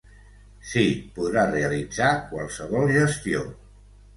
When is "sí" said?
0.69-0.85